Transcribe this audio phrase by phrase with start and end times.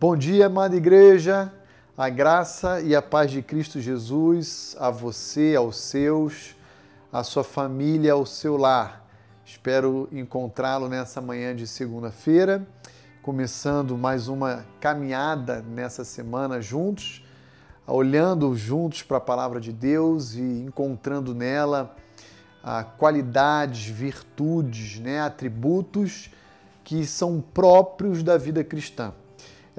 [0.00, 1.52] Bom dia, amada igreja.
[1.94, 6.56] A graça e a paz de Cristo Jesus a você, aos seus,
[7.12, 9.06] a sua família, ao seu lar.
[9.44, 12.66] Espero encontrá-lo nessa manhã de segunda-feira,
[13.20, 17.22] começando mais uma caminhada nessa semana juntos,
[17.86, 21.94] olhando juntos para a palavra de Deus e encontrando nela
[22.64, 26.30] a qualidades, virtudes, né, atributos
[26.82, 29.12] que são próprios da vida cristã.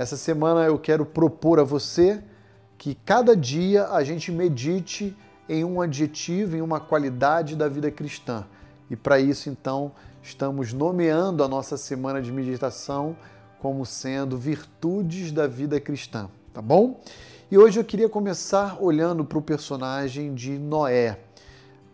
[0.02, 2.24] Essa semana eu quero propor a você
[2.76, 5.16] que cada dia a gente medite
[5.48, 8.44] em um adjetivo, em uma qualidade da vida cristã.
[8.90, 9.92] E para isso, então,
[10.24, 13.16] estamos nomeando a nossa semana de meditação
[13.60, 17.00] como sendo virtudes da vida cristã, tá bom?
[17.52, 21.20] E hoje eu queria começar olhando para o personagem de Noé,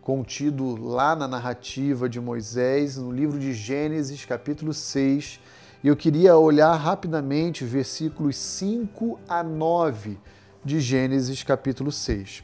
[0.00, 5.40] contido lá na narrativa de Moisés, no livro de Gênesis, capítulo 6,
[5.82, 10.18] e eu queria olhar rapidamente versículos 5 a 9
[10.64, 12.42] de Gênesis capítulo 6,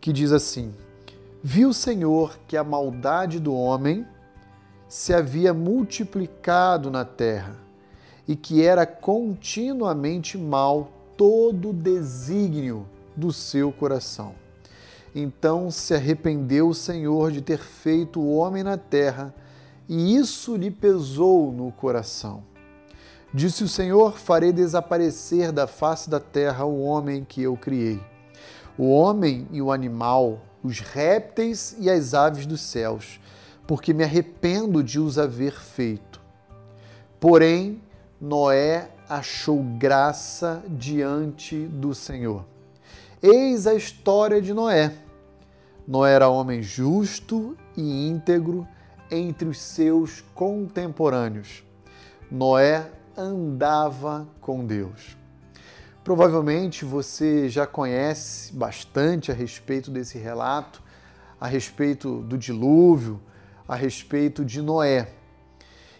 [0.00, 0.74] que diz assim:
[1.42, 4.04] Viu o Senhor que a maldade do homem
[4.88, 7.56] se havia multiplicado na terra
[8.26, 14.34] e que era continuamente mal todo o desígnio do seu coração.
[15.14, 19.32] Então se arrependeu o Senhor de ter feito o homem na terra,
[19.88, 22.42] e isso lhe pesou no coração.
[23.34, 28.00] Disse o Senhor: Farei desaparecer da face da terra o homem que eu criei,
[28.78, 33.18] o homem e o animal, os répteis e as aves dos céus,
[33.66, 36.20] porque me arrependo de os haver feito.
[37.18, 37.82] Porém,
[38.20, 42.44] Noé achou graça diante do Senhor.
[43.20, 44.94] Eis a história de Noé.
[45.88, 48.64] Noé era homem justo e íntegro
[49.10, 51.64] entre os seus contemporâneos.
[52.30, 55.16] Noé andava com Deus.
[56.02, 60.82] Provavelmente você já conhece bastante a respeito desse relato,
[61.40, 63.20] a respeito do dilúvio,
[63.66, 65.08] a respeito de Noé.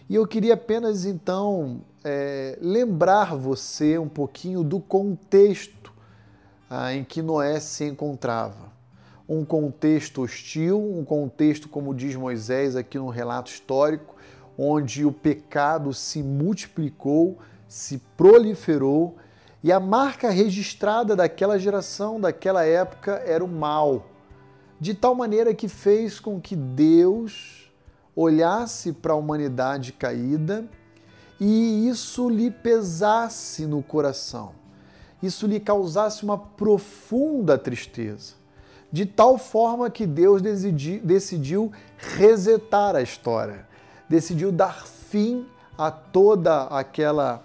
[0.07, 5.91] E eu queria apenas então é, lembrar você um pouquinho do contexto
[6.69, 8.73] ah, em que Noé se encontrava.
[9.27, 14.15] Um contexto hostil, um contexto, como diz Moisés aqui no relato histórico,
[14.57, 19.15] onde o pecado se multiplicou, se proliferou
[19.63, 24.05] e a marca registrada daquela geração, daquela época, era o mal,
[24.79, 27.71] de tal maneira que fez com que Deus
[28.15, 30.65] olhasse para a humanidade caída
[31.39, 34.53] e isso lhe pesasse no coração,
[35.21, 38.35] isso lhe causasse uma profunda tristeza,
[38.91, 43.65] de tal forma que Deus decidiu resetar a história
[44.09, 45.45] decidiu dar fim
[45.77, 47.43] a toda aquela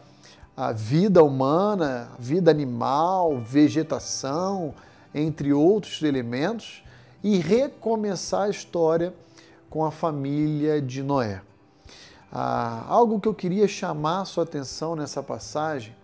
[0.56, 4.74] a vida humana, vida animal, vegetação,
[5.14, 6.82] entre outros elementos,
[7.24, 9.14] e recomeçar a história
[9.70, 11.40] com a família de Noé.
[12.30, 15.94] Ah, algo que eu queria chamar sua atenção nessa passagem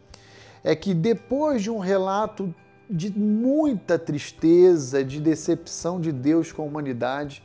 [0.64, 2.52] é que depois de um relato
[2.88, 7.42] de muita tristeza, de decepção de Deus com a humanidade,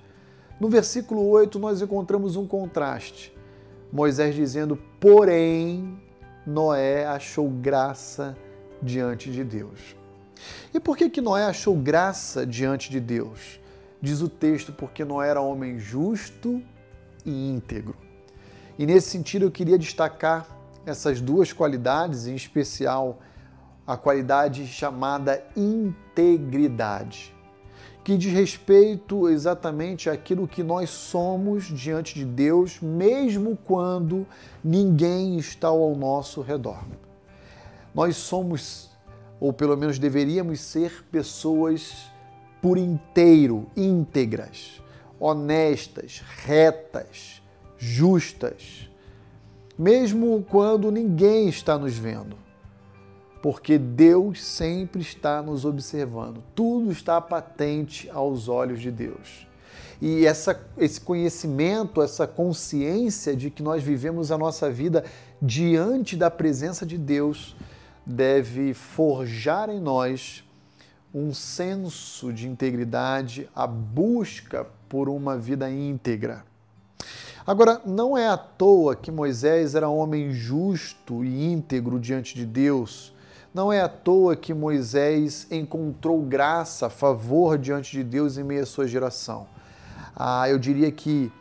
[0.61, 3.35] no versículo 8, nós encontramos um contraste.
[3.91, 5.99] Moisés dizendo: Porém,
[6.45, 8.37] Noé achou graça
[8.79, 9.95] diante de Deus.
[10.71, 13.59] E por que, que Noé achou graça diante de Deus?
[13.99, 16.61] Diz o texto, porque Noé era homem justo
[17.25, 17.95] e íntegro.
[18.77, 20.45] E nesse sentido eu queria destacar
[20.85, 23.17] essas duas qualidades, em especial
[23.87, 27.33] a qualidade chamada integridade
[28.03, 34.25] que diz respeito exatamente àquilo que nós somos diante de Deus, mesmo quando
[34.63, 36.83] ninguém está ao nosso redor.
[37.93, 38.89] Nós somos,
[39.39, 42.07] ou pelo menos deveríamos ser, pessoas
[42.61, 44.81] por inteiro, íntegras,
[45.19, 47.41] honestas, retas,
[47.77, 48.89] justas,
[49.77, 52.35] mesmo quando ninguém está nos vendo
[53.41, 56.43] porque Deus sempre está nos observando.
[56.53, 59.47] Tudo está patente aos olhos de Deus.
[59.99, 65.03] E essa, esse conhecimento, essa consciência de que nós vivemos a nossa vida
[65.41, 67.55] diante da presença de Deus,
[68.05, 70.43] deve forjar em nós
[71.13, 76.43] um senso de integridade, a busca por uma vida íntegra.
[77.45, 83.13] Agora, não é à toa que Moisés era homem justo e íntegro diante de Deus
[83.53, 88.65] não é à toa que Moisés encontrou graça, favor diante de Deus em meio à
[88.65, 89.47] sua geração.
[90.15, 91.31] Ah, eu diria que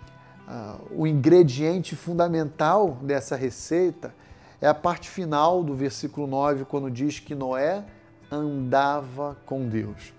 [0.49, 4.13] ah, o ingrediente fundamental dessa receita
[4.61, 7.85] é a parte final do versículo 9, quando diz que Noé
[8.31, 10.13] andava com Deus.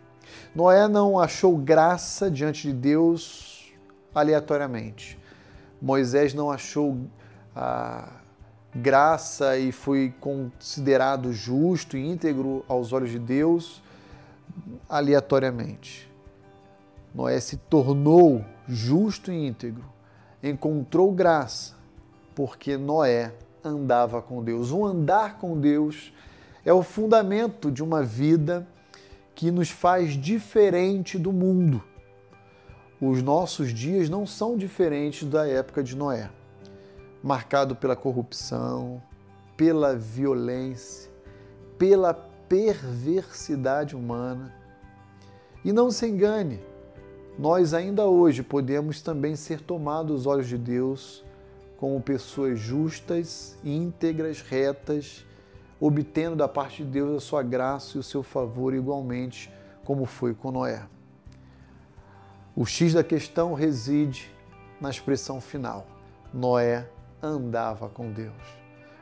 [0.56, 3.72] Noé não achou graça diante de Deus
[4.16, 5.20] aleatoriamente.
[5.82, 6.98] Moisés não achou
[7.56, 8.21] a
[8.74, 13.82] graça e foi considerado justo e íntegro aos olhos de Deus
[14.90, 16.10] aleatoriamente.
[17.14, 19.84] Noé se tornou justo e íntegro,
[20.42, 21.76] encontrou graça,
[22.34, 23.34] porque Noé
[23.64, 24.72] andava com Deus.
[24.72, 26.14] O andar com Deus
[26.66, 28.66] é o fundamento de uma vida
[29.36, 31.84] que nos faz diferente do mundo.
[33.00, 36.30] Os nossos dias não são diferentes da época de Noé,
[37.24, 39.02] marcado pela corrupção,
[39.56, 41.12] pela violência,
[41.78, 44.54] pela perversidade humana.
[45.64, 46.60] E não se engane,
[47.38, 51.24] nós ainda hoje podemos também ser tomados os olhos de Deus
[51.78, 55.26] como pessoas justas, íntegras, retas,
[55.80, 59.52] obtendo da parte de Deus a sua graça e o seu favor igualmente,
[59.84, 60.84] como foi com Noé.
[62.56, 64.32] O X da questão reside
[64.80, 65.88] na expressão final.
[66.32, 66.88] Noé
[67.22, 68.34] andava com Deus.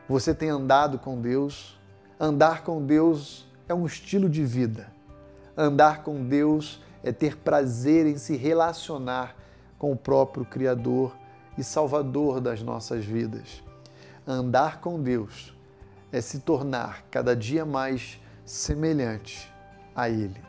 [0.07, 1.79] Você tem andado com Deus?
[2.19, 4.91] Andar com Deus é um estilo de vida.
[5.55, 9.35] Andar com Deus é ter prazer em se relacionar
[9.77, 11.15] com o próprio Criador
[11.57, 13.63] e Salvador das nossas vidas.
[14.27, 15.55] Andar com Deus
[16.11, 19.51] é se tornar cada dia mais semelhante
[19.95, 20.41] a Ele.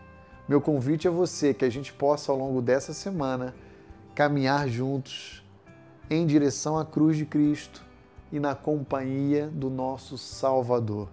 [0.49, 3.55] Meu convite a você que a gente possa, ao longo dessa semana,
[4.15, 5.45] caminhar juntos
[6.11, 7.83] em direção à cruz de Cristo
[8.33, 11.09] e na companhia do nosso Salvador.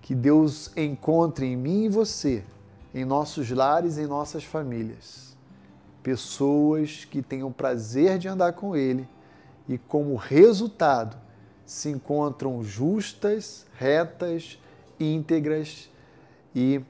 [0.00, 2.44] Que Deus encontre em mim e você
[2.94, 5.36] em nossos lares, em nossas famílias.
[6.02, 9.08] Pessoas que tenham prazer de andar com Ele
[9.68, 11.16] e, como resultado,
[11.64, 14.58] se encontram justas, retas,
[14.98, 15.88] íntegras
[16.54, 16.80] e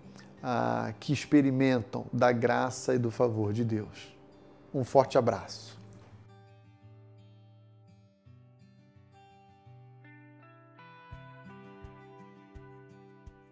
[0.43, 4.15] ah, que experimentam da graça e do favor de Deus.
[4.73, 5.80] Um forte abraço.